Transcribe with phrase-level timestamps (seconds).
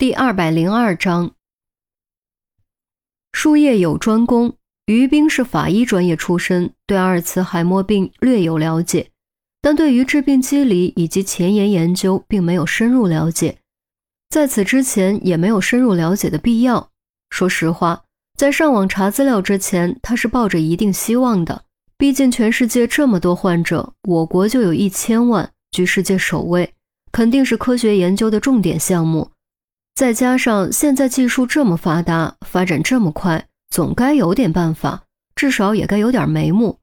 [0.00, 1.32] 第二百零二章，
[3.32, 4.56] 术业有专攻。
[4.86, 9.10] 于冰是法医专业出身，对阿尔茨海默病略有了解，
[9.60, 13.58] 但对于致病机理以及前沿研究并没有深入了解。
[14.30, 16.88] 在此之前，也没有深入了解的必要。
[17.28, 18.04] 说实话，
[18.38, 21.66] 在上网查资料之前，他是抱着一定希望的。
[21.98, 26.72] 毕竟全世界这么多患者，我国就有一千万，居世界首位，
[27.12, 29.32] 肯定是科学研究的重点项目。
[29.94, 35.04] 再加上现在技术这么发达，发展这么快，总该有点办法，
[35.34, 36.78] 至少也该有点眉目。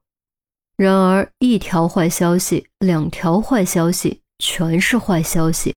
[0.76, 5.74] 然而，一条坏消息，两条坏消息，全是坏消息。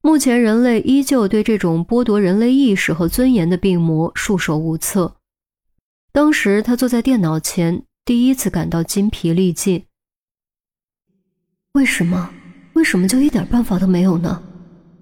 [0.00, 5.16] 目前，人类依旧对这种剥夺人类意识和尊严的病魔束手无策。
[6.10, 9.84] 当时，他坐在电脑前，第一次感到筋疲力尽。
[11.74, 12.30] 为什么？
[12.72, 14.42] 为什么就一点办法都没有呢？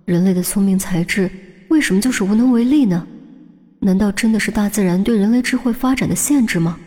[0.06, 1.30] 人类的聪明才智。
[1.68, 3.06] 为什么就是无能为力呢？
[3.80, 6.78] 难道真的是大自然对人类智慧发展的限制吗？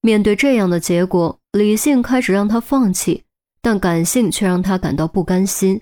[0.00, 3.24] 面对这样的结果，理性开始让他放弃，
[3.60, 5.80] 但感性却让他感到不甘心。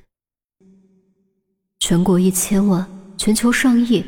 [1.79, 2.87] 全国一千万，
[3.19, 4.03] 全球上亿，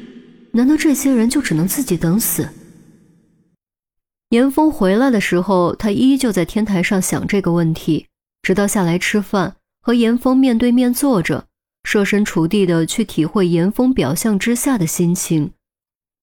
[0.52, 2.48] 难道这些人就只能自己等死？
[4.30, 8.06] 严峰回来的时候，他依旧在天台上想这个问题，
[8.42, 11.47] 直到下来吃饭，和严峰面对面坐着。
[11.88, 15.52] 设身处地的去体会严峰表象之下的心情，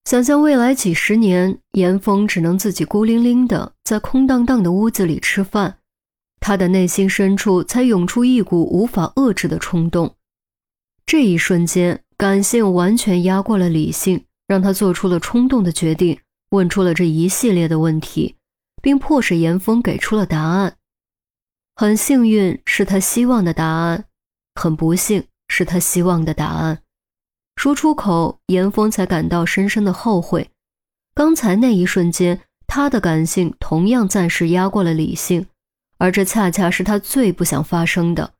[0.04, 5.80] 想象未来几十年，严峰只能自己孤零零的在空荡荡的屋子里吃饭，
[6.40, 10.14] 他的内心深处才涌出一股无法遏制的冲动。
[11.04, 16.20] 这一瞬间，感性完全压过了理性，让他做出了冲动的决定，
[16.52, 18.36] 问出了这一系列的问题，
[18.84, 20.76] 并迫使严峰给出了答案。
[21.76, 24.04] 很幸运，是他希望的答案；
[24.54, 25.24] 很不幸。
[25.48, 26.80] 是他希望的答案，
[27.56, 30.50] 说出口，严峰才感到深深的后悔。
[31.14, 35.48] 刚才那一瞬间，他的感性同样暂时压过了理性，
[35.98, 38.34] 而这恰恰是他最不想发生的。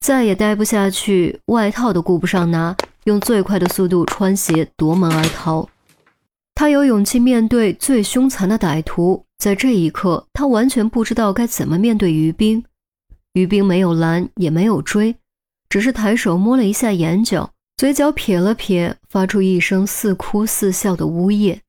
[0.00, 5.68] 再也待不下去，外套都顾不上拿，用最快的速度穿鞋夺门而逃。
[6.54, 12.64] 他有勇气面对最凶残的歹徒，在这一刻，他完全不知道该怎么面对于冰。
[13.34, 15.14] 于冰没有拦，也没有追。
[15.72, 21.62] 只是抬手摸了一下眼角，嘴角撇了撇，发出一声似哭似笑的呜咽。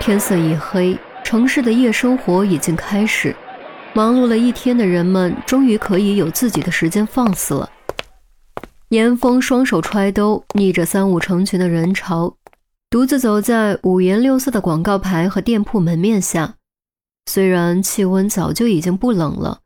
[0.00, 3.36] 天色已黑，城市的夜生活已经开始，
[3.94, 7.70] 忙碌了一天的人们终于可以有自己的时间放肆了。
[8.88, 12.34] 严峰双手揣兜，逆着三五成群的人潮，
[12.90, 16.56] 独自走在五颜六色的广告牌和店铺门面下。
[17.26, 19.60] 虽然气温早就已经不冷了，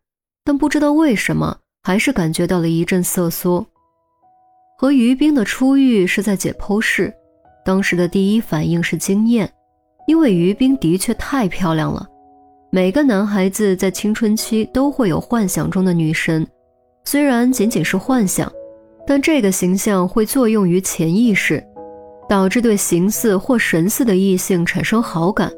[0.44, 1.60] 但不知道为什么。
[1.86, 3.64] 还是感觉到了一阵瑟缩。
[4.76, 7.14] 和于冰的初遇是在解剖室，
[7.64, 9.48] 当时的第一反应是惊艳，
[10.08, 12.04] 因为于冰的确太漂亮了。
[12.72, 16.44] 每个男孩子在青春期都会有幻想中的女神，
[17.04, 18.50] 虽然仅仅是幻想，
[19.06, 21.64] 但这个形象会作用于潜意识，
[22.28, 25.52] 导致对形似或神似的异性产生好感。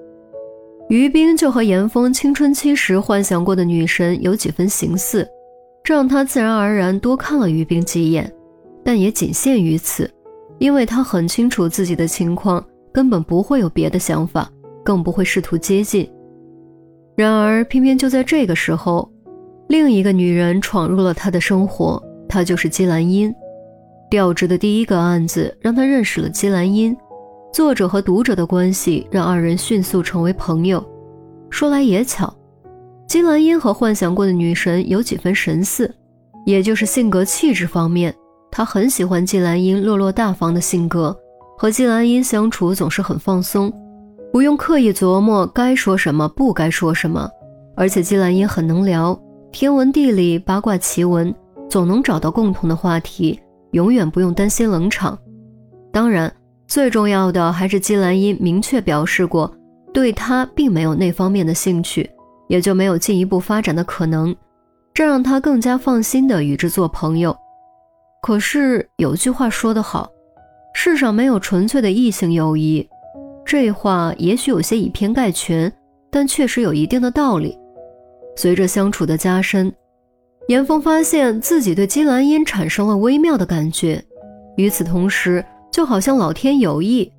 [0.91, 5.27] 于冰就和严峰青春期时幻想过的女神有几分形似。
[5.89, 8.31] 这让他自然而然多看了于冰几眼，
[8.85, 10.11] 但也仅限于此，
[10.59, 12.63] 因为他很清楚自己的情况，
[12.93, 14.51] 根本不会有别的想法，
[14.85, 16.07] 更不会试图接近。
[17.17, 19.11] 然而，偏偏就在这个时候，
[19.69, 23.35] 另一个女人闯入了他的生活，她就是姬兰英。
[24.11, 26.95] 调职的第一个案子让他认识了姬兰英，
[27.51, 30.87] 作者和读者的关系让二人迅速成为朋友。
[31.49, 32.38] 说来也巧。
[33.09, 35.93] 金兰英和幻想过的女神有几分神似，
[36.45, 38.15] 也就是性格气质方面，
[38.51, 41.19] 他很喜欢金兰英落落大方的性格，
[41.57, 43.73] 和金兰英相处总是很放松，
[44.31, 47.27] 不用刻意琢磨该说什么不该说什么，
[47.75, 49.19] 而且金兰英很能聊，
[49.53, 51.35] 天文地理八卦奇闻，
[51.71, 53.41] 总能找到共同的话题，
[53.71, 55.19] 永远不用担心冷场。
[55.91, 56.31] 当然，
[56.67, 59.51] 最重要的还是金兰英明确表示过，
[59.95, 62.11] 对他并没有那方面的兴趣。
[62.49, 64.35] 也就没有进一步发展的可能，
[64.93, 67.37] 这让他更加放心的与之做朋友。
[68.21, 70.11] 可是有句话说得好，
[70.75, 72.89] 世上没有纯粹的异性友谊。
[73.45, 75.73] 这话也许有些以偏概全，
[76.11, 77.57] 但确实有一定的道理。
[78.37, 79.73] 随着相处的加深，
[80.49, 84.03] 严峰发现自己对金兰英产生了微妙的感觉。
[84.57, 87.11] 与此同时，就好像老天有意，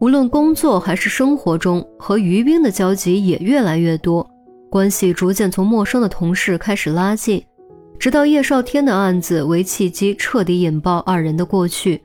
[0.00, 4.28] 无论工作还是生活中，和于冰的交集也越来越多。
[4.70, 7.42] 关系逐渐从陌生的同事开始拉近，
[7.98, 12.00] 直到叶少天的案子为契机，彻底引爆二人的过去。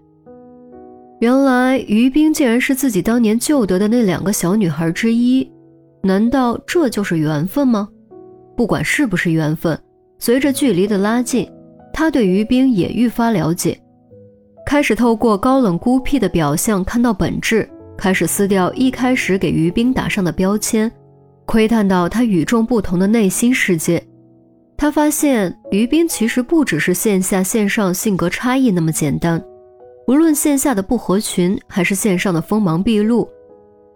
[1.19, 5.49] 原来于冰竟然是自己当年救得的那两个小女孩之一，
[6.01, 7.87] 难道这就是缘分吗？
[8.55, 9.77] 不管是不是缘分，
[10.19, 11.49] 随着距离的拉近，
[11.93, 13.77] 他对于冰也愈发了解，
[14.65, 20.91] 开始透过高冷孤僻的表象看到本质，开始撕掉一开始给于冰打上的标签，
[21.45, 24.01] 窥探到他与众不同的内心世界。
[24.75, 29.41] 他发现于冰其实不只是线下线上性格差异那么简单，
[30.07, 33.29] 无论线下的不合群，还是线上的锋芒毕露，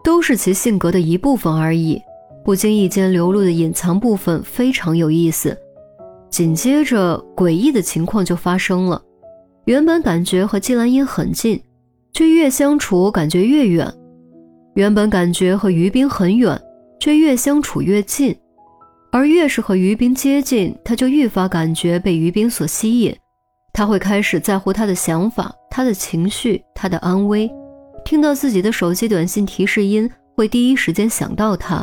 [0.03, 2.01] 都是其性格的一部分而已。
[2.45, 5.57] 不经意间流露的隐藏部分非常有意思。
[6.29, 9.01] 紧接着，诡异的情况就发生了。
[9.65, 11.61] 原本感觉和季兰英很近，
[12.13, 13.85] 却越相处感觉越远；
[14.75, 16.57] 原本感觉和于冰很远，
[17.07, 18.35] 却越相处越近。
[19.13, 23.15] 而越是和于冰接近，他就愈发感觉被于冰所吸引。
[23.71, 27.49] 他会开始在乎他的想法、他的情绪、他的安危。
[28.03, 31.81] 听到自己的手机短信提示音，会第一时间想到他；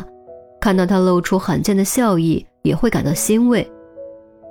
[0.61, 3.67] 看到他露出罕见的笑意，也会感到欣慰。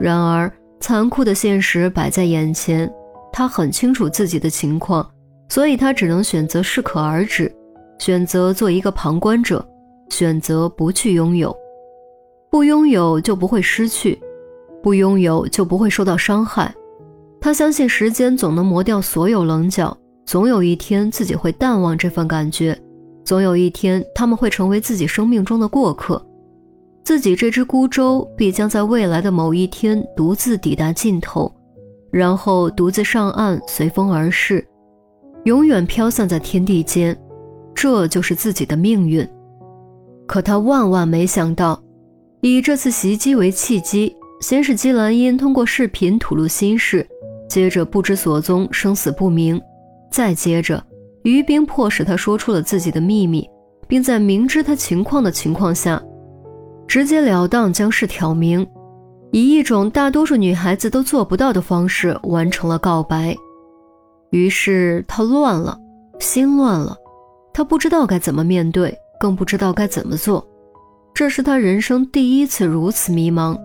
[0.00, 2.92] 然而，残酷的现实摆在眼前，
[3.32, 5.08] 他很清楚自己的情况，
[5.48, 7.54] 所以他只能选择适可而止，
[8.00, 9.64] 选择做一个旁观者，
[10.14, 11.52] 选择不去拥有。
[12.48, 14.16] 不拥有就不会失去，
[14.80, 16.72] 不拥有就不会受到伤害。
[17.40, 22.78] 他相信时间总能磨掉所有棱角，总有一天自己会淡忘这份感觉，
[23.24, 26.24] 总有一天他们会成为自己生命中的过客。
[27.02, 31.52] 自己这只孤舟必将在未来的某一天独自抵达尽头，
[32.12, 34.64] 然后独自上岸，随风而逝，
[35.42, 37.18] 永远飘散在天地间。
[37.74, 39.28] 这就是自己的命运。
[40.26, 41.80] 可他万万没想到。
[42.40, 47.06] 以这次袭击为契机，先是姬兰英通过视频吐露心事，
[47.48, 49.60] 接着不知所踪，生死不明，
[50.10, 50.84] 再接着
[51.22, 53.48] 于冰迫使他说出了自己的秘密，
[53.88, 56.02] 并在明知他情况的情况下，
[56.86, 58.66] 直截了当将事挑明，
[59.32, 63.34] 以一种大多数女孩子都做不到的方式完成了告白。
[64.30, 65.78] 于是他乱了，
[66.18, 66.94] 心乱了，
[67.54, 70.46] 他不知道该怎么面对，更不知道该怎么做。
[71.14, 73.56] 这是他人生第一次如此迷茫，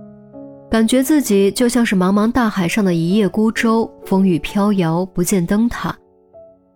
[0.69, 5.95] 感觉自己就像是茫茫大海上的一叶孤舟，风雨飘摇，不见灯塔。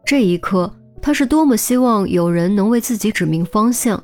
[0.04, 4.04] 这一刻，他是多么希望有人能为自己指明方向，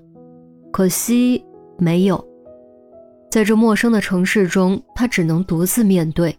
[0.72, 1.44] 可惜
[1.78, 2.24] 没有。
[3.32, 6.36] 在这陌生的城市中，他只能独自面对。